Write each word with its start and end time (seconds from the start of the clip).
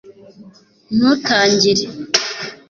ntutangire 0.95 1.85